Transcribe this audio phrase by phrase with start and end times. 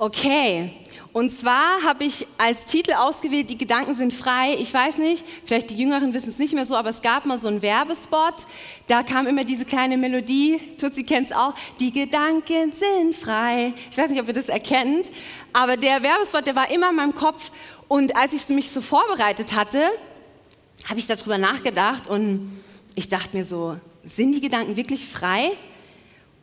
[0.00, 0.70] Okay,
[1.12, 4.54] und zwar habe ich als Titel ausgewählt, die Gedanken sind frei.
[4.60, 7.36] Ich weiß nicht, vielleicht die Jüngeren wissen es nicht mehr so, aber es gab mal
[7.36, 8.34] so einen Werbespot,
[8.86, 13.74] da kam immer diese kleine Melodie, Tutsi kennt es auch, die Gedanken sind frei.
[13.90, 15.10] Ich weiß nicht, ob ihr das erkennt,
[15.52, 17.50] aber der Werbespot, der war immer in meinem Kopf
[17.88, 19.82] und als ich mich so vorbereitet hatte,
[20.88, 22.62] habe ich darüber nachgedacht und
[22.94, 25.50] ich dachte mir so, sind die Gedanken wirklich frei?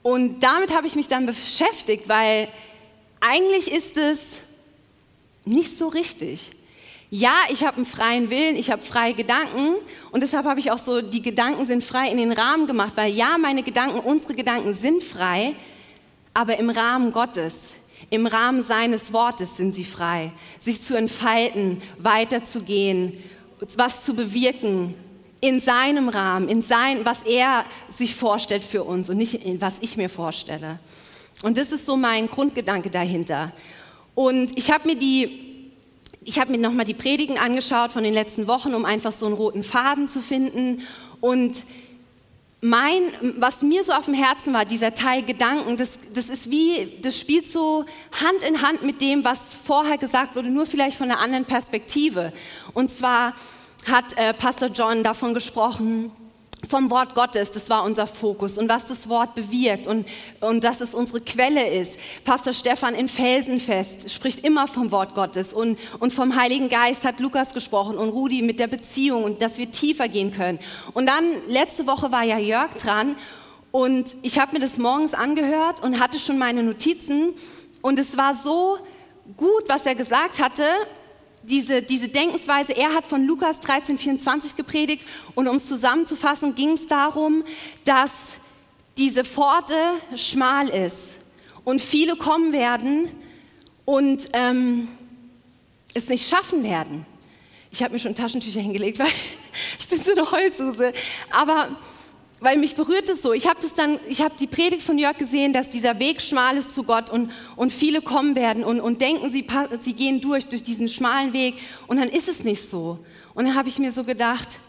[0.03, 2.47] Und damit habe ich mich dann beschäftigt, weil
[3.27, 4.39] eigentlich ist es
[5.45, 6.51] nicht so richtig.
[7.09, 9.75] Ja, ich habe einen freien Willen, ich habe freie Gedanken
[10.11, 13.13] und deshalb habe ich auch so, die Gedanken sind frei in den Rahmen gemacht, weil
[13.13, 15.53] ja, meine Gedanken, unsere Gedanken sind frei,
[16.33, 17.73] aber im Rahmen Gottes,
[18.09, 23.13] im Rahmen seines Wortes sind sie frei, sich zu entfalten, weiterzugehen,
[23.77, 24.95] was zu bewirken
[25.41, 29.77] in seinem Rahmen, in sein, was er sich vorstellt für uns und nicht in was
[29.81, 30.79] ich mir vorstelle.
[31.43, 33.51] Und das ist so mein Grundgedanke dahinter.
[34.13, 35.45] Und ich habe mir die
[36.27, 39.35] ich habe mir nochmal die Predigen angeschaut von den letzten Wochen, um einfach so einen
[39.35, 40.81] roten Faden zu finden.
[41.21, 41.63] Und
[42.61, 43.03] mein,
[43.37, 47.19] was mir so auf dem Herzen war, dieser Teil Gedanken, das, das ist wie, das
[47.19, 47.85] spielt so
[48.19, 52.33] Hand in Hand mit dem, was vorher gesagt wurde, nur vielleicht von einer anderen Perspektive.
[52.73, 53.35] Und zwar
[53.87, 56.11] hat äh, Pastor John davon gesprochen,
[56.65, 60.07] vom Wort Gottes, das war unser Fokus und was das Wort bewirkt und,
[60.41, 61.99] und dass es unsere Quelle ist.
[62.23, 67.19] Pastor Stefan in Felsenfest spricht immer vom Wort Gottes und, und vom Heiligen Geist hat
[67.19, 70.59] Lukas gesprochen und Rudi mit der Beziehung und dass wir tiefer gehen können.
[70.93, 73.15] Und dann, letzte Woche war ja Jörg dran
[73.71, 77.33] und ich habe mir das morgens angehört und hatte schon meine Notizen
[77.81, 78.77] und es war so
[79.35, 80.63] gut, was er gesagt hatte
[81.47, 86.71] diese, diese Denkensweise, er hat von Lukas 13, 24 gepredigt und um es zusammenzufassen, ging
[86.71, 87.43] es darum,
[87.83, 88.11] dass
[88.97, 89.75] diese Pforte
[90.15, 91.13] schmal ist
[91.63, 93.09] und viele kommen werden
[93.85, 94.87] und ähm,
[95.93, 97.05] es nicht schaffen werden.
[97.71, 99.07] Ich habe mir schon Taschentücher hingelegt, weil
[99.79, 100.93] ich bin so eine Heulsuse.
[101.31, 101.77] Aber
[102.39, 103.33] weil mich berührt es so.
[103.33, 106.57] Ich habe das dann, ich habe die Predigt von Jörg gesehen, dass dieser Weg schmal
[106.57, 109.45] ist zu Gott und, und viele kommen werden und, und denken, sie,
[109.79, 111.55] sie gehen durch, durch diesen schmalen Weg
[111.87, 112.99] und dann ist es nicht so.
[113.33, 114.59] Und dann habe ich mir so gedacht,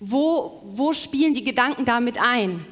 [0.00, 2.64] wo, wo spielen die Gedanken damit ein?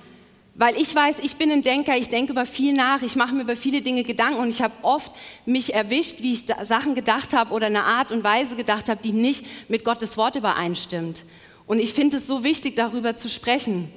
[0.58, 3.42] Weil ich weiß, ich bin ein Denker, ich denke über viel nach, ich mache mir
[3.42, 5.12] über viele Dinge Gedanken und ich habe oft
[5.44, 9.12] mich erwischt, wie ich Sachen gedacht habe oder eine Art und Weise gedacht habe, die
[9.12, 11.24] nicht mit Gottes Wort übereinstimmt.
[11.66, 13.90] Und ich finde es so wichtig, darüber zu sprechen.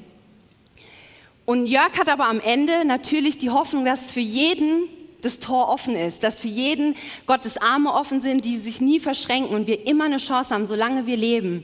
[1.46, 4.88] Und Jörg hat aber am Ende natürlich die Hoffnung, dass für jeden
[5.22, 9.56] das Tor offen ist, dass für jeden Gottes Arme offen sind, die sich nie verschränken
[9.56, 11.63] und wir immer eine Chance haben, solange wir leben.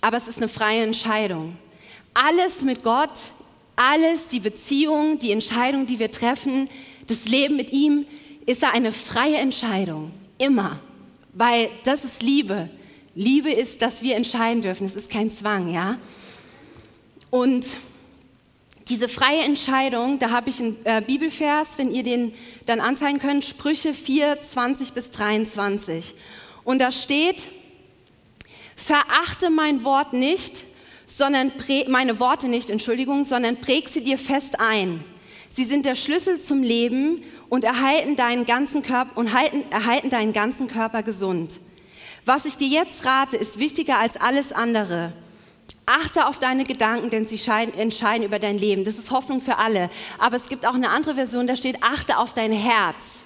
[0.00, 1.56] Aber es ist eine freie Entscheidung.
[2.14, 3.12] Alles mit Gott,
[3.76, 6.68] alles, die Beziehung, die Entscheidung, die wir treffen,
[7.06, 8.06] das Leben mit ihm,
[8.46, 10.12] ist eine freie Entscheidung.
[10.38, 10.80] Immer.
[11.32, 12.68] Weil das ist Liebe.
[13.14, 14.86] Liebe ist, dass wir entscheiden dürfen.
[14.86, 15.98] Es ist kein Zwang, ja.
[17.30, 17.66] Und
[18.88, 22.32] diese freie Entscheidung, da habe ich einen äh, Bibelvers, wenn ihr den
[22.66, 26.14] dann anzeigen könnt, Sprüche 4, 20 bis 23.
[26.64, 27.50] Und da steht,
[28.76, 30.64] verachte mein Wort nicht,
[31.06, 31.52] sondern
[31.88, 35.04] meine Worte nicht, Entschuldigung, sondern präg sie dir fest ein.
[35.48, 40.32] Sie sind der Schlüssel zum Leben und erhalten deinen ganzen Körper und halten, erhalten deinen
[40.32, 41.54] ganzen Körper gesund.
[42.24, 45.12] Was ich dir jetzt rate, ist wichtiger als alles andere.
[45.86, 47.40] Achte auf deine Gedanken, denn sie
[47.76, 48.84] entscheiden über dein Leben.
[48.84, 49.90] Das ist Hoffnung für alle.
[50.18, 53.22] Aber es gibt auch eine andere Version, da steht, achte auf dein Herz.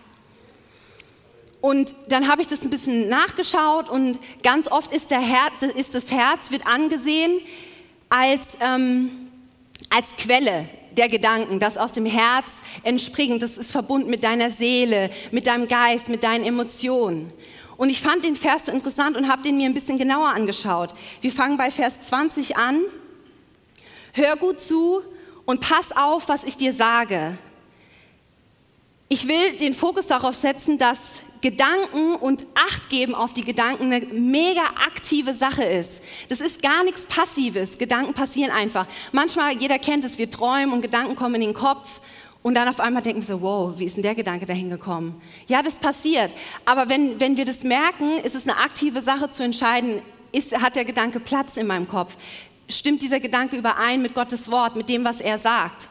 [1.60, 5.94] Und dann habe ich das ein bisschen nachgeschaut und ganz oft ist, der Her ist
[5.94, 7.40] das Herz, wird angesehen
[8.08, 9.10] als, ähm,
[9.90, 13.42] als Quelle der Gedanken, das aus dem Herz entspringt.
[13.42, 17.32] Das ist verbunden mit deiner Seele, mit deinem Geist, mit deinen Emotionen.
[17.76, 20.94] Und ich fand den Vers so interessant und habe den mir ein bisschen genauer angeschaut.
[21.20, 22.82] Wir fangen bei Vers 20 an.
[24.12, 25.02] Hör gut zu
[25.44, 27.36] und pass auf, was ich dir sage.
[29.08, 34.04] Ich will den Fokus darauf setzen, dass Gedanken und Acht geben auf die Gedanken eine
[34.06, 36.02] mega aktive Sache ist.
[36.28, 37.78] Das ist gar nichts Passives.
[37.78, 38.86] Gedanken passieren einfach.
[39.12, 42.00] Manchmal, jeder kennt es, wir träumen und Gedanken kommen in den Kopf
[42.46, 45.20] und dann auf einmal denken wir so, wow, wie ist denn der Gedanke dahin gekommen?
[45.48, 46.30] Ja, das passiert.
[46.64, 50.00] Aber wenn, wenn wir das merken, ist es eine aktive Sache zu entscheiden,
[50.30, 52.16] ist, hat der Gedanke Platz in meinem Kopf?
[52.68, 55.88] Stimmt dieser Gedanke überein mit Gottes Wort, mit dem, was er sagt?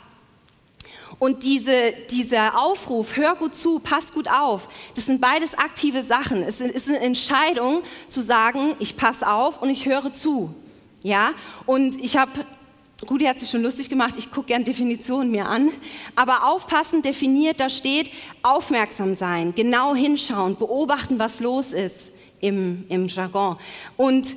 [1.20, 6.42] Und diese, dieser Aufruf, hör gut zu, pass gut auf, das sind beides aktive Sachen.
[6.42, 10.56] Es ist eine Entscheidung zu sagen, ich passe auf und ich höre zu.
[11.04, 11.32] Ja?
[11.66, 12.32] Und ich habe
[13.10, 15.70] Rudi hat sich schon lustig gemacht, ich gucke gern Definitionen mir an.
[16.16, 18.10] Aber aufpassen definiert, da steht
[18.42, 23.58] aufmerksam sein, genau hinschauen, beobachten, was los ist im, im Jargon.
[23.98, 24.36] Und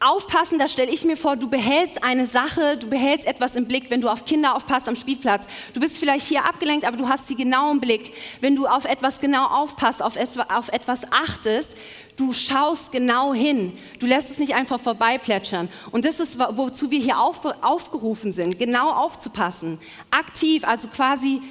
[0.00, 3.90] aufpassen, da stelle ich mir vor, du behältst eine Sache, du behältst etwas im Blick,
[3.90, 5.46] wenn du auf Kinder aufpasst am Spielplatz.
[5.72, 8.12] Du bist vielleicht hier abgelenkt, aber du hast sie genau im Blick.
[8.40, 10.16] Wenn du auf etwas genau aufpasst, auf,
[10.48, 11.76] auf etwas achtest,
[12.16, 13.76] du schaust genau hin.
[13.98, 15.68] Du lässt es nicht einfach vorbeiplätschern.
[15.90, 19.78] Und das ist, wozu wir hier auf, aufgerufen sind, genau aufzupassen.
[20.10, 21.42] Aktiv, also quasi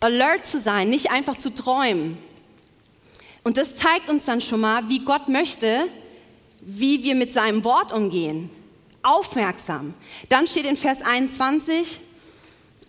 [0.00, 2.18] alert zu sein, nicht einfach zu träumen.
[3.42, 5.86] Und das zeigt uns dann schon mal, wie Gott möchte,
[6.60, 8.50] wie wir mit seinem Wort umgehen.
[9.02, 9.92] Aufmerksam.
[10.30, 12.00] Dann steht in Vers 21,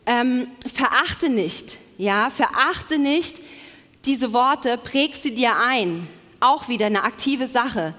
[0.06, 3.42] ähm, verachte nicht, ja, verachte nicht
[4.06, 6.08] diese Worte, präg sie dir ein.
[6.46, 7.96] Auch wieder eine aktive Sache.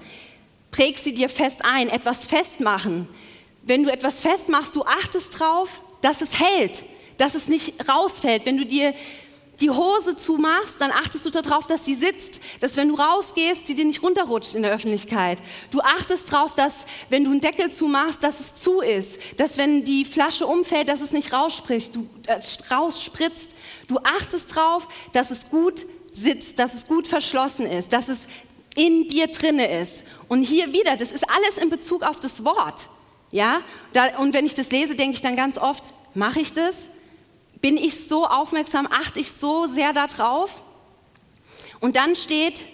[0.71, 3.09] Präg sie dir fest ein, etwas festmachen.
[3.63, 6.85] Wenn du etwas festmachst, du achtest drauf, dass es hält,
[7.17, 8.45] dass es nicht rausfällt.
[8.45, 8.93] Wenn du dir
[9.59, 13.75] die Hose zumachst, dann achtest du darauf, dass sie sitzt, dass wenn du rausgehst, sie
[13.75, 15.39] dir nicht runterrutscht in der Öffentlichkeit.
[15.69, 19.83] Du achtest darauf, dass wenn du einen Deckel zumachst, dass es zu ist, dass wenn
[19.83, 22.39] die Flasche umfällt, dass es nicht rausspricht, du, äh,
[22.73, 23.55] rausspritzt.
[23.89, 25.85] Du achtest darauf, dass es gut
[26.17, 28.27] sitzt, dass es gut verschlossen ist, dass es
[28.75, 30.03] in dir drinne ist.
[30.27, 32.89] Und hier wieder, das ist alles in Bezug auf das Wort.
[33.31, 33.61] Ja?
[34.19, 36.89] Und wenn ich das lese, denke ich dann ganz oft, mache ich das?
[37.61, 40.63] bin ich so aufmerksam, achte ich so sehr darauf.
[41.79, 42.65] Und dann steht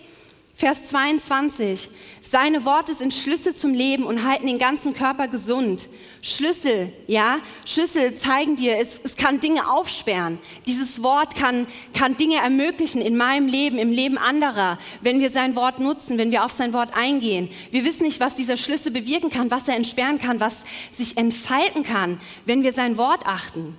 [0.64, 1.90] Vers 22,
[2.22, 5.90] seine Worte sind Schlüssel zum Leben und halten den ganzen Körper gesund.
[6.22, 10.40] Schlüssel, ja, Schlüssel zeigen dir, es, es kann Dinge aufsperren.
[10.66, 15.58] Dieses Wort kann, kann Dinge ermöglichen in meinem Leben, im Leben anderer, wenn wir sein
[15.58, 17.50] Wort nutzen, wenn wir auf sein Wort eingehen.
[17.72, 20.60] Wir wissen nicht, was dieser Schlüssel bewirken kann, was er entsperren kann, was
[20.92, 23.78] sich entfalten kann, wenn wir sein Wort achten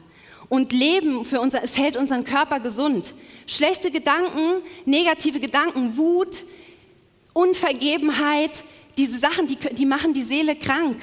[0.50, 3.14] und Leben für unser, es hält unseren Körper gesund.
[3.46, 6.44] Schlechte Gedanken, negative Gedanken, Wut,
[7.34, 8.64] Unvergebenheit,
[8.96, 10.96] diese Sachen, die, die machen die Seele krank.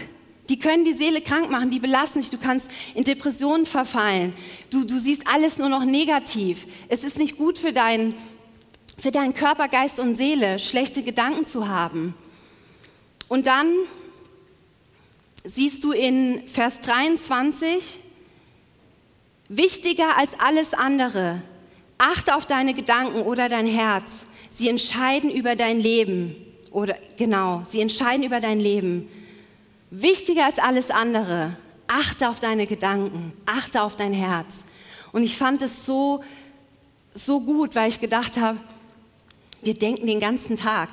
[0.49, 2.31] Die können die Seele krank machen, die belassen dich.
[2.31, 4.33] Du kannst in Depressionen verfallen.
[4.69, 6.65] Du, du siehst alles nur noch negativ.
[6.89, 8.15] Es ist nicht gut für, dein,
[8.97, 12.15] für deinen Körper, Geist und Seele, schlechte Gedanken zu haben.
[13.27, 13.71] Und dann
[15.43, 17.99] siehst du in Vers 23,
[19.47, 21.41] Wichtiger als alles andere,
[22.01, 24.25] achte auf deine Gedanken oder dein Herz.
[24.49, 26.35] Sie entscheiden über dein Leben.
[26.71, 29.07] Oder genau, sie entscheiden über dein Leben.
[29.91, 31.55] Wichtiger als alles andere,
[31.87, 34.63] achte auf deine Gedanken, achte auf dein Herz.
[35.11, 36.23] Und ich fand es so,
[37.13, 38.57] so gut, weil ich gedacht habe,
[39.61, 40.89] wir denken den ganzen Tag.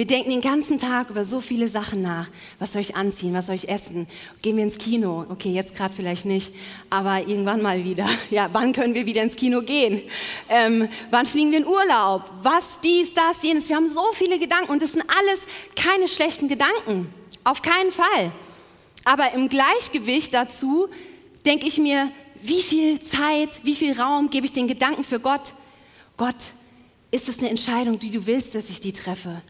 [0.00, 2.30] Wir denken den ganzen Tag über so viele Sachen nach.
[2.58, 3.34] Was soll ich anziehen?
[3.34, 4.06] Was soll ich essen?
[4.40, 5.26] Gehen wir ins Kino?
[5.28, 6.54] Okay, jetzt gerade vielleicht nicht,
[6.88, 8.08] aber irgendwann mal wieder.
[8.30, 10.00] Ja, wann können wir wieder ins Kino gehen?
[10.48, 12.24] Ähm, wann fliegen wir in Urlaub?
[12.42, 13.68] Was, dies, das, jenes?
[13.68, 15.40] Wir haben so viele Gedanken und das sind alles
[15.76, 17.12] keine schlechten Gedanken.
[17.44, 18.32] Auf keinen Fall.
[19.04, 20.88] Aber im Gleichgewicht dazu
[21.44, 22.10] denke ich mir,
[22.40, 25.52] wie viel Zeit, wie viel Raum gebe ich den Gedanken für Gott?
[26.16, 26.36] Gott,
[27.10, 29.42] ist es eine Entscheidung, die du willst, dass ich die treffe?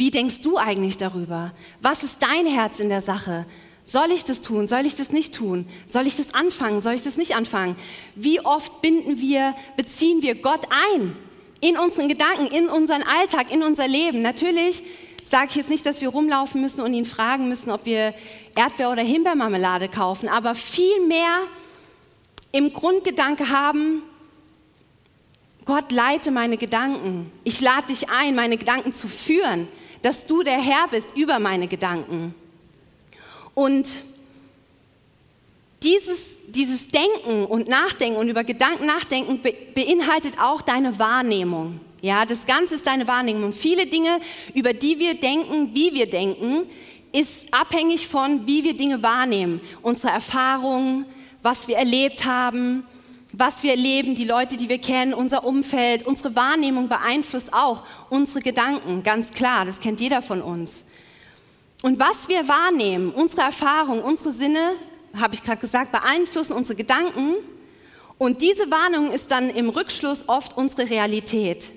[0.00, 1.52] Wie denkst du eigentlich darüber?
[1.82, 3.44] Was ist dein Herz in der Sache?
[3.84, 4.66] Soll ich das tun?
[4.66, 5.68] Soll ich das nicht tun?
[5.84, 6.80] Soll ich das anfangen?
[6.80, 7.76] Soll ich das nicht anfangen?
[8.14, 11.14] Wie oft binden wir, beziehen wir Gott ein
[11.60, 14.22] in unseren Gedanken, in unseren Alltag, in unser Leben?
[14.22, 14.82] Natürlich
[15.22, 18.14] sage ich jetzt nicht, dass wir rumlaufen müssen und ihn fragen müssen, ob wir
[18.54, 21.42] Erdbeer- oder Himbeermarmelade kaufen, aber viel mehr
[22.52, 24.02] im Grundgedanke haben,
[25.66, 27.30] Gott leite meine Gedanken.
[27.44, 29.68] Ich lade dich ein, meine Gedanken zu führen
[30.02, 32.34] dass du der Herr bist über meine Gedanken.
[33.54, 33.86] Und
[35.82, 39.40] dieses, dieses Denken und Nachdenken und über Gedanken nachdenken
[39.74, 41.80] beinhaltet auch deine Wahrnehmung.
[42.02, 43.52] Ja, das Ganze ist deine Wahrnehmung.
[43.52, 44.20] Viele Dinge,
[44.54, 46.66] über die wir denken, wie wir denken,
[47.12, 49.60] ist abhängig von, wie wir Dinge wahrnehmen.
[49.82, 51.04] Unsere Erfahrungen,
[51.42, 52.84] was wir erlebt haben,
[53.32, 58.40] was wir erleben, die Leute, die wir kennen, unser Umfeld, unsere Wahrnehmung beeinflusst auch unsere
[58.40, 60.84] Gedanken, ganz klar, das kennt jeder von uns.
[61.82, 64.72] Und was wir wahrnehmen, unsere Erfahrung, unsere Sinne,
[65.18, 67.34] habe ich gerade gesagt, beeinflussen unsere Gedanken.
[68.18, 71.70] Und diese Warnung ist dann im Rückschluss oft unsere Realität.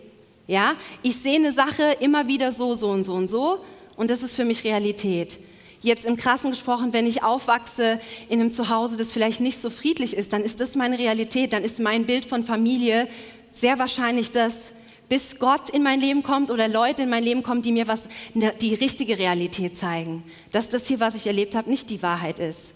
[0.45, 3.63] Ja, ich sehe eine Sache immer wieder so, so und so und so,
[3.95, 5.37] und das ist für mich Realität.
[5.83, 7.99] Jetzt im Krassen gesprochen, wenn ich aufwachse
[8.29, 11.61] in einem Zuhause, das vielleicht nicht so friedlich ist, dann ist das meine Realität, dann
[11.61, 13.09] ist mein Bild von Familie
[13.51, 14.71] sehr wahrscheinlich das,
[15.09, 18.07] bis Gott in mein Leben kommt oder Leute in mein Leben kommen, die mir was,
[18.33, 20.23] ne, die richtige Realität zeigen.
[20.53, 22.73] Dass das hier, was ich erlebt habe, nicht die Wahrheit ist.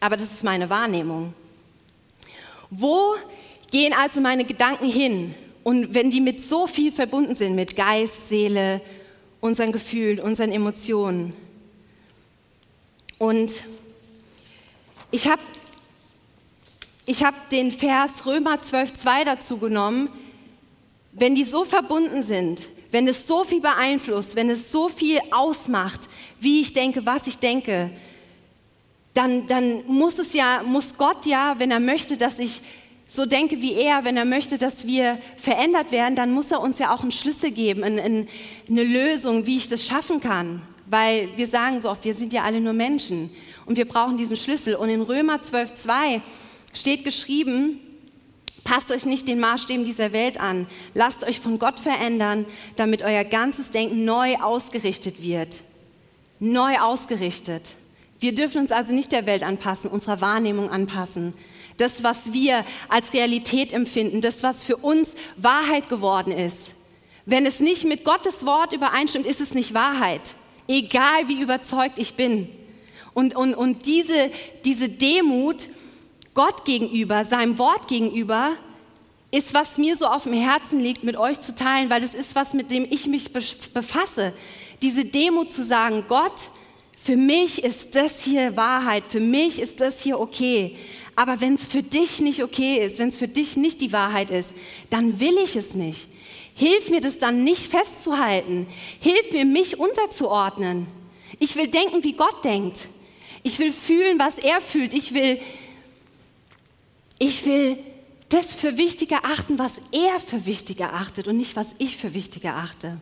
[0.00, 1.34] aber das ist meine Wahrnehmung.
[2.70, 3.14] Wo
[3.70, 5.34] gehen also meine Gedanken hin?
[5.62, 8.80] Und wenn die mit so viel verbunden sind, mit Geist, Seele,
[9.40, 11.34] unseren Gefühlen, unseren Emotionen.
[13.18, 13.50] Und
[15.10, 15.42] ich habe
[17.06, 20.08] ich hab den Vers Römer 12.2 dazu genommen,
[21.12, 26.00] wenn die so verbunden sind, wenn es so viel beeinflusst, wenn es so viel ausmacht,
[26.40, 27.90] wie ich denke, was ich denke,
[29.14, 32.60] dann, dann muss es ja, muss Gott ja, wenn er möchte, dass ich
[33.08, 36.78] so denke wie er, wenn er möchte, dass wir verändert werden, dann muss er uns
[36.78, 40.60] ja auch einen Schlüssel geben, eine, eine Lösung, wie ich das schaffen kann.
[40.88, 43.30] Weil wir sagen so oft, wir sind ja alle nur Menschen
[43.66, 44.76] und wir brauchen diesen Schlüssel.
[44.76, 46.20] Und in Römer 12.2
[46.72, 47.80] steht geschrieben,
[48.66, 50.66] Passt euch nicht den Maßstäben dieser Welt an.
[50.92, 55.62] Lasst euch von Gott verändern, damit euer ganzes Denken neu ausgerichtet wird.
[56.40, 57.62] Neu ausgerichtet.
[58.18, 61.32] Wir dürfen uns also nicht der Welt anpassen, unserer Wahrnehmung anpassen.
[61.76, 66.74] Das, was wir als Realität empfinden, das, was für uns Wahrheit geworden ist.
[67.24, 70.34] Wenn es nicht mit Gottes Wort übereinstimmt, ist es nicht Wahrheit.
[70.68, 72.48] Egal wie überzeugt ich bin.
[73.14, 74.30] Und, und, und diese,
[74.64, 75.68] diese Demut,
[76.34, 78.52] Gott gegenüber, seinem Wort gegenüber,
[79.30, 82.34] ist, was mir so auf dem Herzen liegt, mit euch zu teilen, weil es ist
[82.34, 84.32] was, mit dem ich mich befasse.
[84.82, 86.34] Diese Demut zu sagen, Gott,
[86.94, 90.76] für mich ist das hier Wahrheit, für mich ist das hier okay.
[91.14, 94.30] Aber wenn es für dich nicht okay ist, wenn es für dich nicht die Wahrheit
[94.30, 94.54] ist,
[94.90, 96.08] dann will ich es nicht.
[96.56, 98.66] Hilf mir das dann nicht festzuhalten.
[99.00, 100.88] Hilf mir, mich unterzuordnen.
[101.38, 102.88] Ich will denken, wie Gott denkt.
[103.42, 104.92] Ich will fühlen, was er fühlt.
[104.92, 105.40] Ich will
[107.18, 107.78] ich will
[108.28, 112.44] das für wichtig erachten, was er für wichtig erachtet und nicht, was ich für wichtig
[112.44, 113.00] erachte.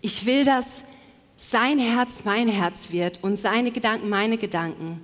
[0.00, 0.82] Ich will, dass
[1.36, 5.00] sein Herz mein Herz wird und seine Gedanken meine Gedanken.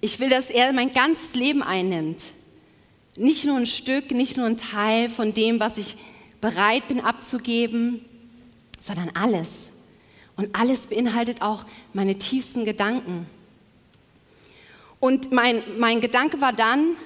[0.00, 2.20] Ich will, dass er mein ganzes Leben einnimmt.
[3.16, 5.96] Nicht nur ein Stück, nicht nur ein Teil von dem, was ich
[6.40, 8.04] bereit bin abzugeben,
[8.78, 9.68] sondern alles.
[10.36, 13.26] Und alles beinhaltet auch meine tiefsten Gedanken.
[14.98, 16.96] Und mein, mein Gedanke war dann,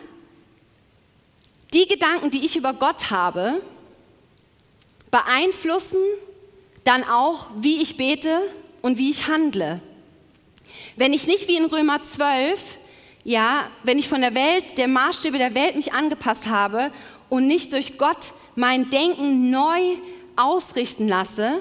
[1.72, 3.60] die Gedanken, die ich über Gott habe,
[5.10, 5.98] beeinflussen
[6.84, 8.42] dann auch, wie ich bete
[8.80, 9.80] und wie ich handle.
[10.94, 12.78] Wenn ich nicht wie in Römer 12,
[13.26, 16.92] ja, wenn ich von der Welt, der Maßstäbe der Welt mich angepasst habe
[17.28, 19.96] und nicht durch Gott mein Denken neu
[20.36, 21.60] ausrichten lasse,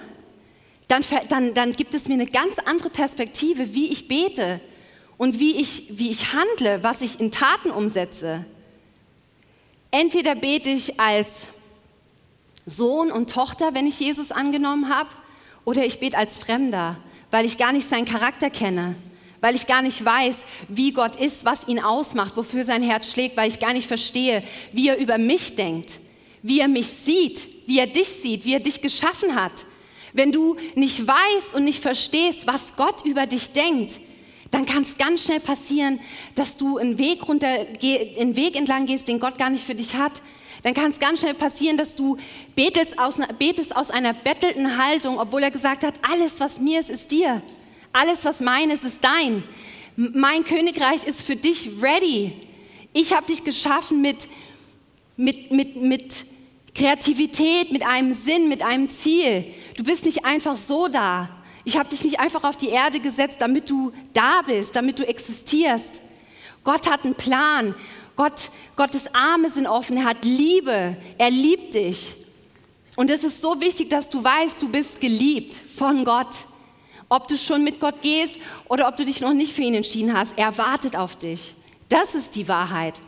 [0.87, 4.61] dann, dann, dann gibt es mir eine ganz andere Perspektive, wie ich bete,
[5.17, 8.45] und wie ich, wie ich handle, was ich in Taten umsetze.
[9.89, 11.47] Entweder bete ich als
[12.67, 15.09] Sohn und Tochter, wenn ich Jesus angenommen habe,
[15.63, 16.97] oder ich bete als Fremder,
[17.31, 18.95] weil ich gar nicht seinen Charakter kenne,
[19.45, 20.37] weil ich gar nicht weiß,
[20.69, 24.41] wie Gott ist, was ihn ausmacht, wofür sein Herz schlägt, weil ich gar nicht verstehe,
[24.71, 25.99] wie er über mich denkt,
[26.41, 29.51] wie er mich sieht, wie er dich sieht, wie er dich geschaffen hat.
[30.13, 33.99] Wenn du nicht weißt und nicht verstehst, was Gott über dich denkt,
[34.49, 35.99] dann kann es ganz schnell passieren,
[36.33, 37.67] dass du einen Weg, runter,
[38.17, 40.23] einen Weg entlang gehst, den Gott gar nicht für dich hat.
[40.63, 42.17] Dann kann es ganz schnell passieren, dass du
[42.55, 46.89] betest aus, betest aus einer bettelten Haltung, obwohl er gesagt hat, alles, was mir ist,
[46.89, 47.43] ist dir.
[47.95, 49.41] Alles, was mein ist, ist dein.
[49.95, 52.33] Mein Königreich ist für dich ready.
[52.91, 54.27] Ich habe dich geschaffen mit,
[55.15, 56.25] mit, mit, mit
[56.73, 59.45] Kreativität, mit einem Sinn, mit einem Ziel.
[59.77, 61.29] Du bist nicht einfach so da.
[61.63, 65.07] Ich habe dich nicht einfach auf die Erde gesetzt, damit du da bist, damit du
[65.07, 66.01] existierst.
[66.65, 67.73] Gott hat einen Plan.
[68.17, 69.95] Gott, Gottes Arme sind offen.
[69.95, 70.97] Er hat Liebe.
[71.17, 72.13] Er liebt dich.
[72.97, 76.27] Und es ist so wichtig, dass du weißt, du bist geliebt von Gott.
[77.09, 78.35] Ob du schon mit Gott gehst
[78.67, 81.53] oder ob du dich noch nicht für ihn entschieden hast, er wartet auf dich.
[81.89, 82.99] Das ist die Wahrheit.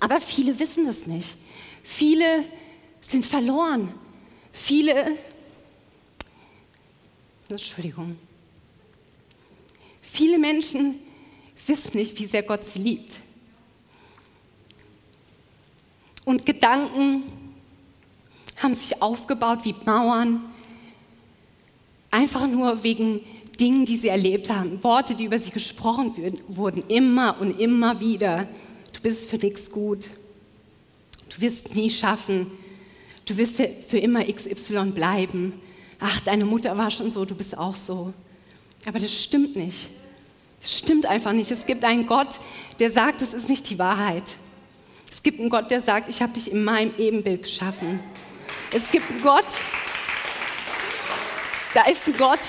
[0.00, 1.36] Aber viele wissen das nicht.
[1.82, 2.44] Viele
[3.00, 3.92] sind verloren.
[4.52, 5.16] Viele
[7.48, 8.16] Entschuldigung.
[10.02, 11.00] Viele Menschen
[11.66, 13.20] wissen nicht, wie sehr Gott sie liebt.
[16.24, 17.22] Und Gedanken
[18.62, 20.42] haben sich aufgebaut wie Mauern,
[22.10, 23.20] einfach nur wegen
[23.58, 26.12] Dingen, die sie erlebt haben, Worte, die über sie gesprochen
[26.48, 28.48] wurden, immer und immer wieder.
[28.92, 30.08] Du bist für nichts gut.
[31.34, 32.46] Du wirst es nie schaffen.
[33.26, 35.54] Du wirst für immer XY bleiben
[36.00, 38.12] ach, deine Mutter war schon so, du bist auch so.
[38.86, 39.90] Aber das stimmt nicht.
[40.60, 41.50] Das stimmt einfach nicht.
[41.50, 42.38] Es gibt einen Gott,
[42.78, 44.36] der sagt, das ist nicht die Wahrheit.
[45.10, 48.00] Es gibt einen Gott, der sagt, ich habe dich in meinem Ebenbild geschaffen.
[48.72, 49.46] Es gibt einen Gott,
[51.78, 52.40] da ist ein Gott,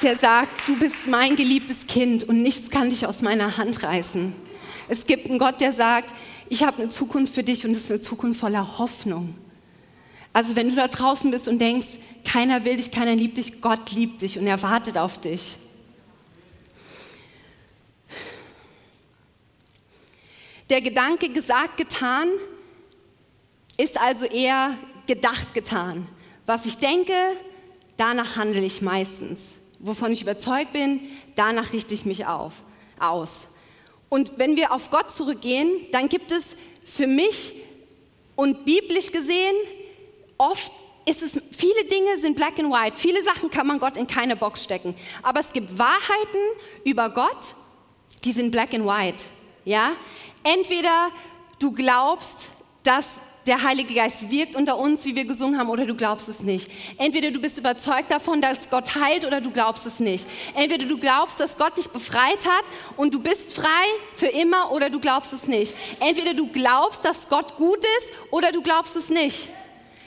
[0.00, 4.32] der sagt, du bist mein geliebtes Kind und nichts kann dich aus meiner Hand reißen.
[4.86, 6.14] Es gibt einen Gott, der sagt,
[6.48, 9.36] ich habe eine Zukunft für dich und es ist eine Zukunft voller Hoffnung.
[10.32, 13.90] Also wenn du da draußen bist und denkst, keiner will dich, keiner liebt dich, Gott
[13.90, 15.56] liebt dich und er wartet auf dich.
[20.70, 22.28] Der Gedanke gesagt, getan
[23.78, 24.76] ist also eher
[25.08, 26.06] gedacht, getan.
[26.46, 27.12] Was ich denke,
[27.96, 29.54] danach handle ich meistens.
[29.78, 31.00] Wovon ich überzeugt bin,
[31.34, 32.62] danach richte ich mich auf,
[32.98, 33.46] aus.
[34.08, 37.54] Und wenn wir auf Gott zurückgehen, dann gibt es für mich
[38.36, 39.54] und biblisch gesehen
[40.38, 40.72] oft
[41.06, 42.96] ist es, viele Dinge sind black and white.
[42.96, 44.94] Viele Sachen kann man Gott in keine Box stecken.
[45.22, 46.40] Aber es gibt Wahrheiten
[46.84, 47.54] über Gott,
[48.24, 49.22] die sind black and white.
[49.64, 49.92] Ja?
[50.42, 51.10] Entweder
[51.58, 52.48] du glaubst,
[52.82, 56.40] dass der Heilige Geist wirkt unter uns, wie wir gesungen haben, oder du glaubst es
[56.40, 56.70] nicht.
[56.98, 60.26] Entweder du bist überzeugt davon, dass Gott heilt, oder du glaubst es nicht.
[60.54, 62.64] Entweder du glaubst, dass Gott dich befreit hat
[62.96, 65.74] und du bist frei für immer, oder du glaubst es nicht.
[66.00, 69.48] Entweder du glaubst, dass Gott gut ist, oder du glaubst es nicht.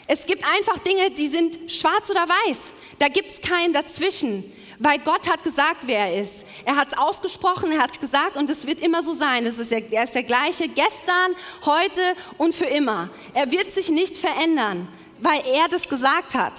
[0.07, 2.57] Es gibt einfach Dinge, die sind schwarz oder weiß.
[2.97, 6.45] Da gibt es keinen dazwischen weil Gott hat gesagt, wer er ist.
[6.65, 9.45] Er hat es ausgesprochen, er hat es gesagt und es wird immer so sein.
[9.45, 12.01] Es ist er ist der gleiche gestern, heute
[12.37, 13.09] und für immer.
[13.33, 14.87] Er wird sich nicht verändern,
[15.19, 16.53] weil er das gesagt hat.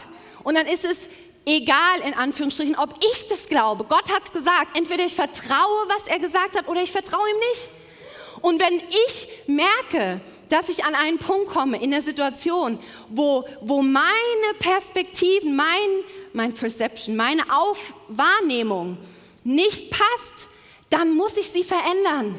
[0.44, 1.08] Und dann ist es
[1.46, 3.84] egal, in Anführungsstrichen, ob ich das glaube.
[3.84, 4.76] Gott hat es gesagt.
[4.76, 7.70] Entweder ich vertraue, was er gesagt hat, oder ich vertraue ihm nicht.
[8.42, 12.78] Und wenn ich merke, dass ich an einen Punkt komme in der Situation,
[13.08, 14.04] wo, wo meine
[14.58, 15.66] Perspektiven, mein,
[16.32, 18.98] mein Perception, meine Aufwahrnehmung
[19.44, 20.48] nicht passt,
[20.90, 22.38] dann muss ich sie verändern.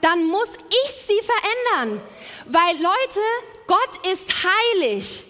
[0.00, 2.02] Dann muss ich sie verändern.
[2.46, 3.20] Weil Leute,
[3.66, 5.24] Gott ist heilig.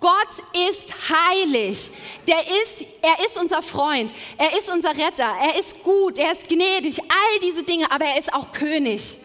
[0.00, 0.28] Gott
[0.68, 1.90] ist heilig.
[2.26, 4.12] Der ist, er ist unser Freund.
[4.38, 5.34] Er ist unser Retter.
[5.40, 6.18] Er ist gut.
[6.18, 7.00] Er ist gnädig.
[7.00, 7.90] All diese Dinge.
[7.90, 9.18] Aber er ist auch König.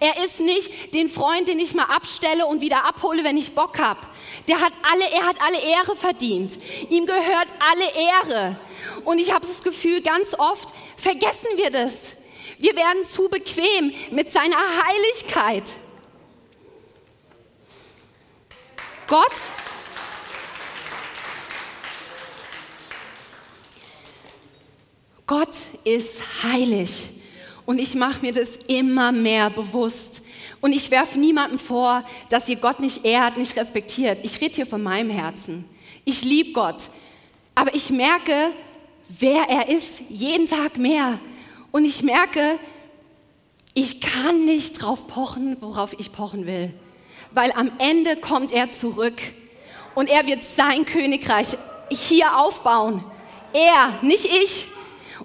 [0.00, 3.78] Er ist nicht den Freund, den ich mal abstelle und wieder abhole, wenn ich Bock
[3.78, 4.00] habe.
[4.46, 6.58] Der hat alle, er hat alle Ehre verdient.
[6.90, 8.56] Ihm gehört alle Ehre.
[9.04, 12.12] Und ich habe das Gefühl, ganz oft vergessen wir das.
[12.58, 15.64] Wir werden zu bequem mit seiner Heiligkeit.
[19.06, 19.32] Gott
[25.26, 27.15] Gott ist heilig.
[27.66, 30.22] Und ich mache mir das immer mehr bewusst.
[30.60, 34.20] Und ich werfe niemandem vor, dass ihr Gott nicht ehrt, nicht respektiert.
[34.22, 35.66] Ich rede hier von meinem Herzen.
[36.04, 36.76] Ich liebe Gott.
[37.56, 38.32] Aber ich merke,
[39.08, 41.18] wer er ist, jeden Tag mehr.
[41.72, 42.58] Und ich merke,
[43.74, 46.72] ich kann nicht drauf pochen, worauf ich pochen will.
[47.32, 49.20] Weil am Ende kommt er zurück.
[49.96, 51.58] Und er wird sein Königreich
[51.90, 53.02] hier aufbauen.
[53.52, 54.68] Er, nicht ich.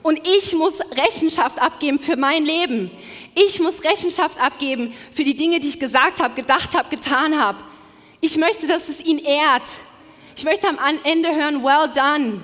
[0.03, 2.91] Und ich muss Rechenschaft abgeben für mein Leben.
[3.35, 7.59] Ich muss Rechenschaft abgeben für die Dinge, die ich gesagt habe, gedacht habe, getan habe.
[8.19, 9.63] Ich möchte, dass es ihn ehrt.
[10.35, 12.41] Ich möchte am Ende hören, well done.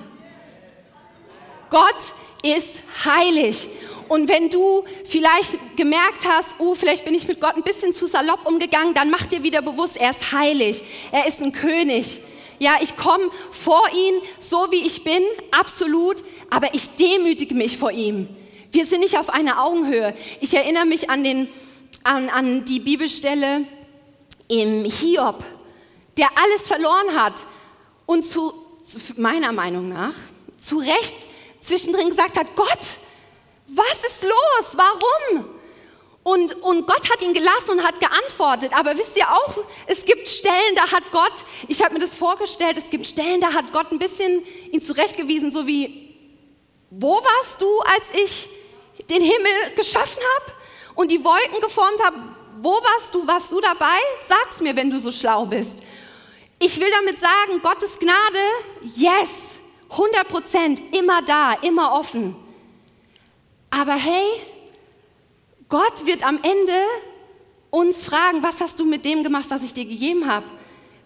[1.70, 1.96] Gott
[2.42, 3.68] ist heilig.
[4.08, 8.06] Und wenn du vielleicht gemerkt hast, oh, vielleicht bin ich mit Gott ein bisschen zu
[8.06, 10.82] salopp umgegangen, dann mach dir wieder bewusst, er ist heilig.
[11.12, 12.20] Er ist ein König.
[12.58, 16.16] Ja, ich komme vor ihn, so wie ich bin, absolut,
[16.50, 18.28] aber ich demütige mich vor ihm.
[18.70, 20.14] Wir sind nicht auf einer Augenhöhe.
[20.40, 21.48] Ich erinnere mich an, den,
[22.04, 23.64] an, an die Bibelstelle
[24.48, 25.44] im Hiob,
[26.16, 27.34] der alles verloren hat
[28.06, 28.52] und zu,
[29.16, 30.14] meiner Meinung nach,
[30.58, 31.16] zu Recht
[31.60, 32.78] zwischendrin gesagt hat, Gott,
[33.68, 34.76] was ist los?
[34.76, 35.57] Warum?
[36.22, 38.72] Und, und Gott hat ihn gelassen und hat geantwortet.
[38.78, 41.32] Aber wisst ihr auch, es gibt Stellen, da hat Gott,
[41.68, 45.50] ich habe mir das vorgestellt, es gibt Stellen, da hat Gott ein bisschen ihn zurechtgewiesen,
[45.50, 46.14] so wie,
[46.90, 48.48] wo warst du, als ich
[49.08, 50.52] den Himmel geschaffen habe
[50.96, 52.16] und die Wolken geformt habe?
[52.60, 53.26] Wo warst du?
[53.26, 53.98] Warst du dabei?
[54.26, 55.78] Sag's mir, wenn du so schlau bist.
[56.58, 58.40] Ich will damit sagen, Gottes Gnade,
[58.96, 59.58] yes,
[59.90, 62.34] 100 Prozent, immer da, immer offen.
[63.70, 64.24] Aber hey,
[65.68, 66.72] Gott wird am Ende
[67.70, 70.46] uns fragen, was hast du mit dem gemacht, was ich dir gegeben habe?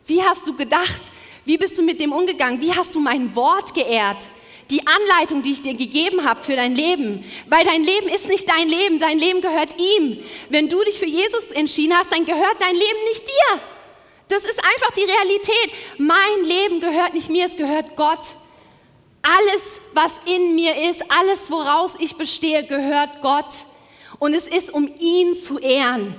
[0.06, 1.02] Wie hast du gedacht?
[1.44, 2.60] Wie bist du mit dem umgegangen?
[2.60, 4.28] Wie hast du mein Wort geehrt?
[4.70, 7.24] Die Anleitung, die ich dir gegeben habe für dein Leben.
[7.48, 10.18] Weil dein Leben ist nicht dein Leben, dein Leben gehört ihm.
[10.48, 13.60] Wenn du dich für Jesus entschieden hast, dann gehört dein Leben nicht dir.
[14.28, 15.72] Das ist einfach die Realität.
[15.98, 18.20] Mein Leben gehört nicht mir, es gehört Gott.
[19.22, 23.46] Alles, was in mir ist, alles, woraus ich bestehe, gehört Gott.
[24.22, 26.14] Und es ist, um ihn zu ehren.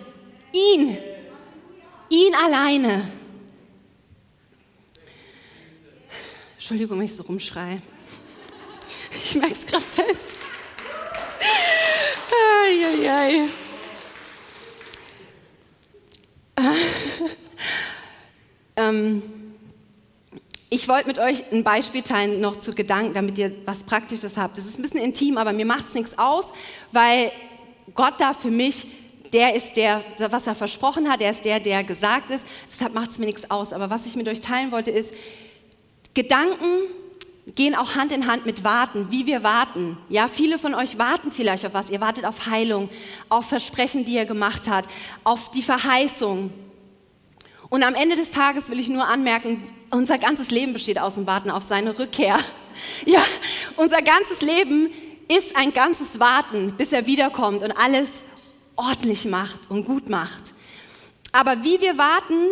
[0.52, 0.98] Ihn.
[2.10, 3.10] Ihn alleine.
[6.56, 7.82] Entschuldigung, wenn ich so rumschreie.
[9.24, 10.36] Ich merke es gerade selbst.
[12.30, 13.50] Ai, ai, ai.
[18.76, 19.24] ähm,
[20.70, 24.58] ich wollte mit euch ein Beispiel teilen noch zu Gedanken, damit ihr was Praktisches habt.
[24.58, 26.52] Das ist ein bisschen intim, aber mir macht es nichts aus,
[26.92, 27.32] weil
[27.93, 28.88] Gott da für mich
[29.34, 32.46] der ist der, was er versprochen hat, er ist der, der gesagt ist.
[32.72, 33.74] Deshalb macht es mir nichts aus.
[33.74, 35.15] Aber was ich mit euch teilen wollte, ist,
[36.13, 36.67] Gedanken
[37.56, 39.98] gehen auch Hand in Hand mit Warten, wie wir warten.
[40.08, 41.89] Ja, viele von euch warten vielleicht auf was.
[41.89, 42.89] Ihr wartet auf Heilung,
[43.28, 44.86] auf Versprechen, die er gemacht hat,
[45.24, 46.54] auf die Verheißung.
[47.69, 51.26] Und am Ende des Tages will ich nur anmerken, unser ganzes Leben besteht aus dem
[51.28, 52.38] Warten auf seine Rückkehr.
[53.06, 53.24] Ja,
[53.76, 54.89] unser ganzes Leben
[55.28, 58.10] ist ein ganzes Warten, bis er wiederkommt und alles
[58.76, 60.54] ordentlich macht und gut macht.
[61.32, 62.48] Aber wie wir warten,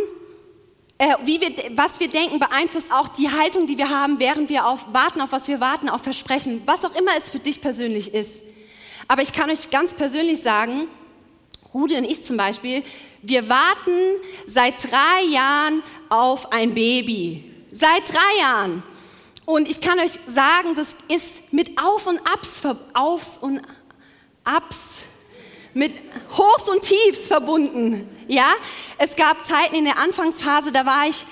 [0.98, 4.68] äh, wie wir, was wir denken, beeinflusst auch die Haltung, die wir haben, während wir
[4.68, 8.14] auf, warten, auf was wir warten, auf Versprechen, was auch immer es für dich persönlich
[8.14, 8.46] ist.
[9.08, 10.88] Aber ich kann euch ganz persönlich sagen,
[11.74, 12.84] Rudi und ich zum Beispiel,
[13.22, 17.52] wir warten seit drei Jahren auf ein Baby.
[17.72, 18.84] Seit drei Jahren.
[19.52, 22.62] Und ich kann euch sagen, das ist mit Auf und Abs,
[22.94, 23.62] Aufs und
[24.46, 25.00] Abs
[25.74, 25.94] mit
[26.38, 28.10] Hochs und Tiefs verbunden.
[28.30, 28.54] Ja,
[28.98, 31.26] es gab Zeiten in der Anfangsphase, da war ich,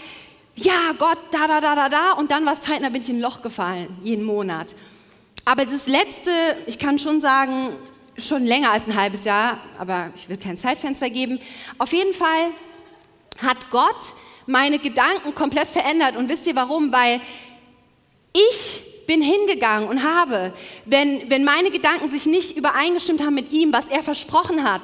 [0.55, 3.08] ja Gott, da, da, da, da, da, und dann war es Zeiten, da bin ich
[3.08, 4.75] in ein Loch gefallen, jeden Monat.
[5.45, 6.29] Aber das letzte,
[6.65, 7.73] ich kann schon sagen,
[8.17, 11.39] schon länger als ein halbes Jahr, aber ich will kein Zeitfenster geben.
[11.77, 12.49] Auf jeden Fall
[13.41, 13.95] hat Gott
[14.45, 16.17] meine Gedanken komplett verändert.
[16.17, 16.91] Und wisst ihr warum?
[16.91, 17.21] Weil
[18.33, 20.53] ich bin hingegangen und habe,
[20.85, 24.81] wenn, wenn meine Gedanken sich nicht übereingestimmt haben mit ihm, was er versprochen hat,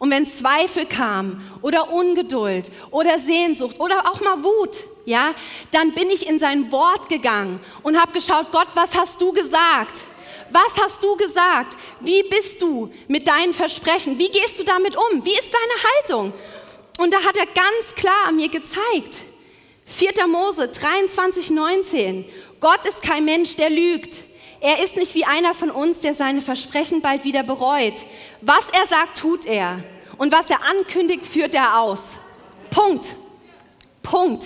[0.00, 4.70] und wenn Zweifel kam oder Ungeduld oder Sehnsucht oder auch mal Wut,
[5.04, 5.34] ja,
[5.72, 9.98] dann bin ich in sein Wort gegangen und habe geschaut, Gott, was hast du gesagt?
[10.50, 11.76] Was hast du gesagt?
[12.00, 14.18] Wie bist du mit deinen Versprechen?
[14.18, 15.22] Wie gehst du damit um?
[15.22, 16.32] Wie ist deine Haltung?
[16.98, 19.20] Und da hat er ganz klar mir gezeigt.
[19.90, 20.26] 4.
[20.28, 22.24] Mose 23, 19.
[22.60, 24.14] Gott ist kein Mensch, der lügt.
[24.60, 28.04] Er ist nicht wie einer von uns, der seine Versprechen bald wieder bereut.
[28.40, 29.82] Was er sagt, tut er.
[30.16, 32.18] Und was er ankündigt, führt er aus.
[32.70, 33.16] Punkt.
[34.02, 34.44] Punkt.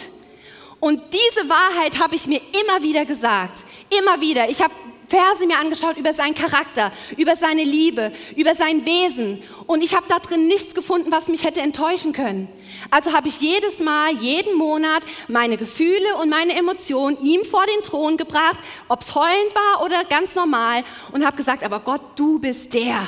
[0.81, 3.65] Und diese Wahrheit habe ich mir immer wieder gesagt.
[3.91, 4.49] Immer wieder.
[4.49, 4.73] Ich habe
[5.15, 9.41] Verse mir angeschaut über seinen Charakter, über seine Liebe, über sein Wesen.
[9.69, 12.49] Und ich habe da drin nichts gefunden, was mich hätte enttäuschen können.
[12.91, 17.83] Also habe ich jedes Mal, jeden Monat meine Gefühle und meine Emotionen ihm vor den
[17.85, 20.83] Thron gebracht, ob es heulend war oder ganz normal.
[21.13, 23.01] Und habe gesagt, aber Gott, du bist der,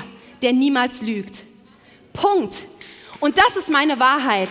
[0.42, 1.42] der niemals lügt.
[2.12, 2.54] Punkt.
[3.18, 4.50] Und das ist meine Wahrheit.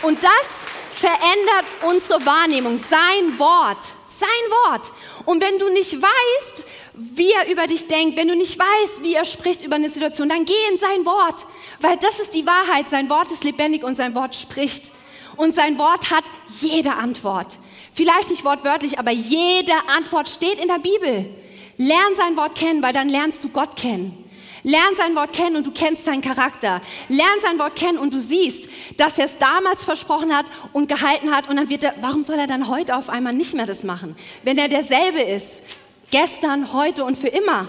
[0.00, 0.48] Und das
[0.92, 2.78] verändert unsere Wahrnehmung.
[2.78, 3.84] Sein Wort.
[4.06, 4.90] Sein Wort.
[5.30, 6.64] Und wenn du nicht weißt,
[6.94, 10.28] wie er über dich denkt, wenn du nicht weißt, wie er spricht über eine Situation,
[10.28, 11.46] dann geh in sein Wort,
[11.80, 12.88] weil das ist die Wahrheit.
[12.88, 14.90] Sein Wort ist lebendig und sein Wort spricht.
[15.36, 16.24] Und sein Wort hat
[16.60, 17.58] jede Antwort.
[17.92, 21.32] Vielleicht nicht wortwörtlich, aber jede Antwort steht in der Bibel.
[21.76, 24.28] Lern sein Wort kennen, weil dann lernst du Gott kennen.
[24.62, 26.80] Lern sein Wort kennen und du kennst seinen Charakter.
[27.08, 31.34] Lern sein Wort kennen und du siehst, dass er es damals versprochen hat und gehalten
[31.34, 31.48] hat.
[31.48, 34.16] Und dann wird er, warum soll er dann heute auf einmal nicht mehr das machen?
[34.42, 35.62] Wenn er derselbe ist,
[36.10, 37.68] gestern, heute und für immer.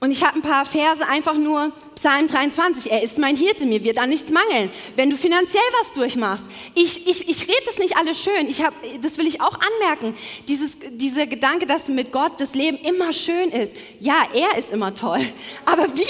[0.00, 3.84] Und ich habe ein paar Verse einfach nur Psalm 23, er ist mein Hirte, mir
[3.84, 4.70] wird an nichts mangeln.
[4.96, 8.72] Wenn du finanziell was durchmachst, ich, ich, ich rede das nicht alles schön, ich hab,
[9.02, 10.16] das will ich auch anmerken,
[10.48, 13.76] Dieses, dieser Gedanke, dass mit Gott das Leben immer schön ist.
[14.00, 15.20] Ja, er ist immer toll,
[15.66, 16.06] aber wir,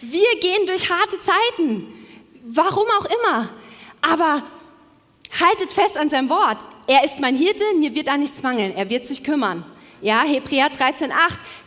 [0.00, 1.92] wir gehen durch harte Zeiten,
[2.46, 3.50] warum auch immer.
[4.00, 4.42] Aber
[5.38, 8.88] haltet fest an seinem Wort, er ist mein Hirte, mir wird an nichts mangeln, er
[8.88, 9.62] wird sich kümmern.
[10.02, 11.10] Ja, Hebräer 13,8,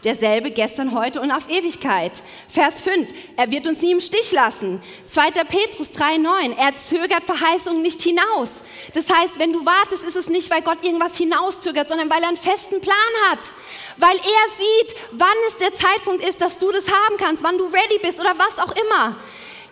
[0.04, 2.13] derselbe gestern, heute und auf Ewigkeit.
[2.48, 4.82] Vers 5, er wird uns nie im Stich lassen.
[5.06, 5.30] 2.
[5.43, 8.50] Petrus 3,9, er zögert Verheißungen nicht hinaus.
[8.96, 12.30] Das heißt, wenn du wartest, ist es nicht, weil Gott irgendwas hinauszögert, sondern weil er
[12.30, 12.96] einen festen Plan
[13.30, 13.52] hat.
[13.98, 14.22] Weil er
[14.58, 18.19] sieht, wann es der Zeitpunkt ist, dass du das haben kannst, wann du ready bist
[18.19, 19.15] oder was auch immer.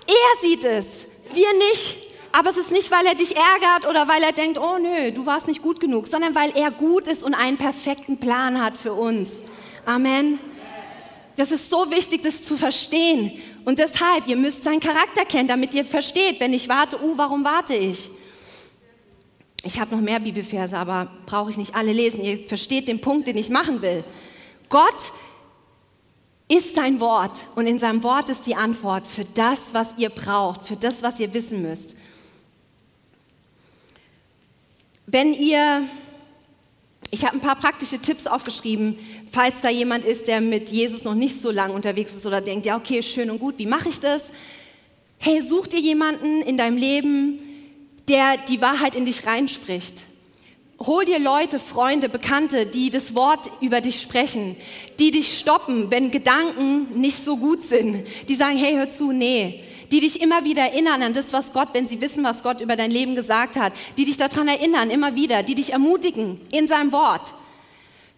[0.06, 2.11] Er sieht es, wir nicht.
[2.32, 5.26] Aber es ist nicht, weil er dich ärgert oder weil er denkt, oh nö, du
[5.26, 8.94] warst nicht gut genug, sondern weil er gut ist und einen perfekten Plan hat für
[8.94, 9.44] uns.
[9.86, 10.40] Amen.
[11.36, 13.42] Das ist so wichtig, das zu verstehen.
[13.66, 17.44] Und deshalb, ihr müsst seinen Charakter kennen, damit ihr versteht, wenn ich warte, uh, warum
[17.44, 18.10] warte ich?
[19.64, 22.24] Ich habe noch mehr Bibelverse, aber brauche ich nicht alle lesen.
[22.24, 24.04] Ihr versteht den Punkt, den ich machen will.
[24.70, 25.12] Gott
[26.48, 30.68] ist sein Wort und in seinem Wort ist die Antwort für das, was ihr braucht,
[30.68, 31.96] für das, was ihr wissen müsst.
[35.12, 35.84] Wenn ihr
[37.14, 38.98] Ich habe ein paar praktische Tipps aufgeschrieben,
[39.30, 42.66] falls da jemand ist, der mit Jesus noch nicht so lange unterwegs ist oder denkt,
[42.66, 44.32] ja, okay, schön und gut, wie mache ich das?
[45.18, 47.40] Hey, such dir jemanden in deinem Leben,
[48.08, 50.06] der die Wahrheit in dich reinspricht.
[50.80, 54.56] Hol dir Leute, Freunde, Bekannte, die das Wort über dich sprechen,
[54.98, 59.62] die dich stoppen, wenn Gedanken nicht so gut sind, die sagen, hey, hör zu, nee,
[59.92, 62.76] die dich immer wieder erinnern an das, was Gott, wenn sie wissen, was Gott über
[62.76, 66.92] dein Leben gesagt hat, die dich daran erinnern, immer wieder, die dich ermutigen in seinem
[66.92, 67.34] Wort.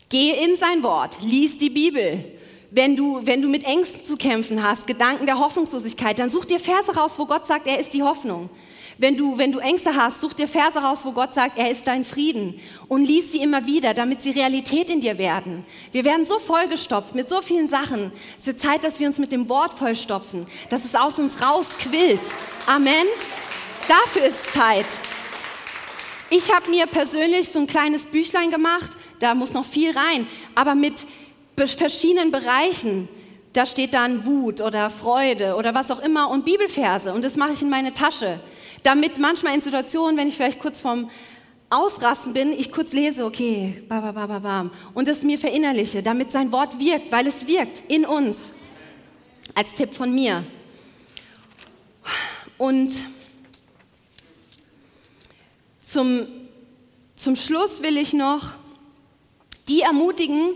[0.09, 2.23] Geh in sein Wort, lies die Bibel.
[2.69, 6.59] Wenn du, wenn du mit Ängsten zu kämpfen hast, Gedanken der Hoffnungslosigkeit, dann such dir
[6.59, 8.49] Verse raus, wo Gott sagt, er ist die Hoffnung.
[8.97, 11.87] Wenn du, wenn du Ängste hast, such dir Verse raus, wo Gott sagt, er ist
[11.87, 15.65] dein Frieden und lies sie immer wieder, damit sie Realität in dir werden.
[15.91, 18.11] Wir werden so vollgestopft mit so vielen Sachen.
[18.37, 22.21] Es wird Zeit, dass wir uns mit dem Wort vollstopfen, dass es aus uns rausquillt.
[22.67, 23.05] Amen.
[23.87, 24.85] Dafür ist Zeit.
[26.29, 30.75] Ich habe mir persönlich so ein kleines Büchlein gemacht, da muss noch viel rein, aber
[30.75, 30.93] mit
[31.55, 33.07] verschiedenen Bereichen.
[33.53, 37.51] Da steht dann Wut oder Freude oder was auch immer und Bibelverse und das mache
[37.53, 38.39] ich in meine Tasche
[38.83, 41.09] damit manchmal in Situationen, wenn ich vielleicht kurz vorm
[41.69, 46.03] Ausrasten bin, ich kurz lese, okay, ba, ba, ba, ba, bam, und es mir verinnerliche,
[46.03, 48.37] damit sein Wort wirkt, weil es wirkt in uns.
[49.55, 50.43] Als Tipp von mir.
[52.57, 52.91] Und
[55.81, 56.27] zum,
[57.15, 58.53] zum Schluss will ich noch
[59.67, 60.55] die ermutigen,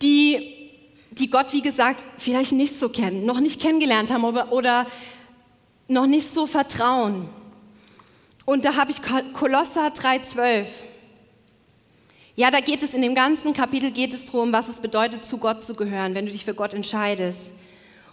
[0.00, 0.70] die,
[1.10, 4.86] die Gott, wie gesagt, vielleicht nicht so kennen, noch nicht kennengelernt haben oder, oder
[5.88, 7.28] noch nicht so vertrauen.
[8.48, 9.02] Und da habe ich
[9.34, 10.64] Kolosser 3,12.
[12.34, 15.36] Ja, da geht es in dem ganzen Kapitel geht es darum, was es bedeutet, zu
[15.36, 17.52] Gott zu gehören, wenn du dich für Gott entscheidest.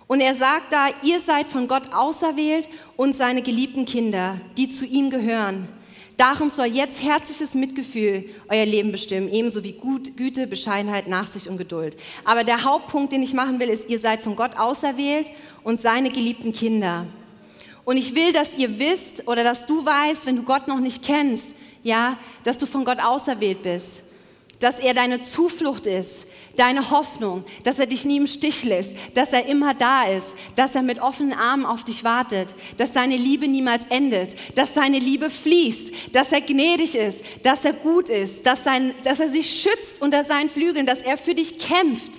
[0.08, 2.67] Und er sagt da, ihr seid von Gott auserwählt
[2.98, 5.69] und seine geliebten Kinder, die zu ihm gehören.
[6.17, 11.58] Darum soll jetzt herzliches Mitgefühl euer Leben bestimmen, ebenso wie Gut, Güte, Bescheidenheit, Nachsicht und
[11.58, 11.95] Geduld.
[12.26, 15.32] Aber der Hauptpunkt, den ich machen will, ist, ihr seid von Gott auserwählt
[15.63, 17.06] und seine geliebten Kinder.
[17.86, 21.04] Und ich will, dass ihr wisst oder dass du weißt, wenn du Gott noch nicht
[21.04, 24.02] kennst, ja, dass du von Gott auserwählt bist,
[24.60, 29.34] dass er deine Zuflucht ist, deine Hoffnung, dass er dich nie im Stich lässt, dass
[29.34, 33.48] er immer da ist, dass er mit offenen Armen auf dich wartet, dass seine Liebe
[33.48, 38.63] niemals endet, dass seine Liebe fließt, dass er gnädig ist, dass er gut ist, dass,
[38.63, 42.13] sein, dass er sich schützt unter seinen Flügeln, dass er für dich kämpft.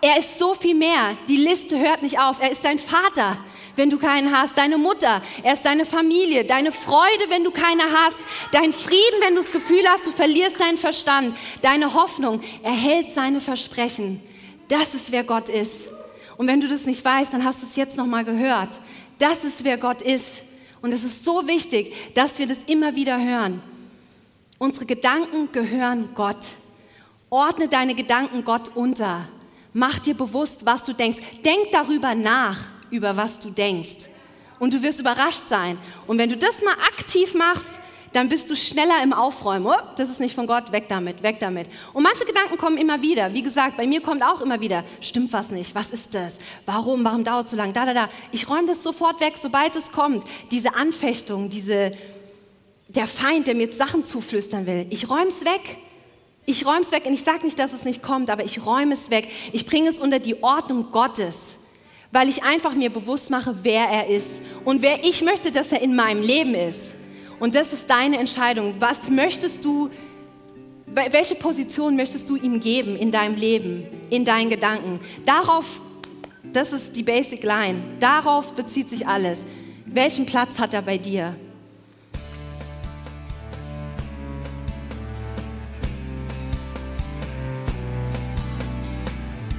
[0.00, 1.16] Er ist so viel mehr.
[1.28, 2.40] Die Liste hört nicht auf.
[2.40, 3.38] Er ist dein Vater
[3.76, 7.82] wenn du keinen hast, deine Mutter, er ist deine Familie, deine Freude, wenn du keine
[7.82, 8.18] hast,
[8.52, 13.10] dein Frieden, wenn du das Gefühl hast, du verlierst deinen Verstand, deine Hoffnung, er hält
[13.10, 14.20] seine Versprechen.
[14.68, 15.88] Das ist, wer Gott ist.
[16.36, 18.80] Und wenn du das nicht weißt, dann hast du es jetzt noch mal gehört.
[19.18, 20.42] Das ist, wer Gott ist.
[20.80, 23.62] Und es ist so wichtig, dass wir das immer wieder hören.
[24.58, 26.38] Unsere Gedanken gehören Gott.
[27.30, 29.28] Ordne deine Gedanken Gott unter.
[29.72, 31.18] Mach dir bewusst, was du denkst.
[31.44, 32.58] Denk darüber nach
[32.92, 34.08] über was du denkst.
[34.60, 35.76] Und du wirst überrascht sein.
[36.06, 37.80] Und wenn du das mal aktiv machst,
[38.12, 39.66] dann bist du schneller im Aufräumen.
[39.66, 41.66] Oh, das ist nicht von Gott, weg damit, weg damit.
[41.92, 43.32] Und manche Gedanken kommen immer wieder.
[43.32, 46.36] Wie gesagt, bei mir kommt auch immer wieder, stimmt was nicht, was ist das?
[46.66, 47.72] Warum, warum dauert es so lange?
[47.72, 48.08] Da, da, da.
[48.30, 50.24] Ich räume das sofort weg, sobald es kommt.
[50.50, 51.92] Diese Anfechtung, diese,
[52.88, 54.86] der Feind, der mir jetzt Sachen zuflüstern will.
[54.90, 55.78] Ich räume es weg.
[56.44, 58.94] Ich räume es weg und ich sage nicht, dass es nicht kommt, aber ich räume
[58.94, 59.28] es weg.
[59.52, 61.56] Ich bringe es unter die Ordnung Gottes
[62.12, 65.80] weil ich einfach mir bewusst mache, wer er ist und wer ich möchte, dass er
[65.80, 66.94] in meinem Leben ist.
[67.40, 68.74] Und das ist deine Entscheidung.
[68.78, 69.90] Was möchtest du,
[70.86, 75.00] welche Position möchtest du ihm geben in deinem Leben, in deinen Gedanken?
[75.24, 75.80] Darauf,
[76.52, 77.82] das ist die Basic Line.
[77.98, 79.46] Darauf bezieht sich alles.
[79.86, 81.34] Welchen Platz hat er bei dir?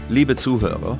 [0.08, 1.00] Liebe Zuhörer,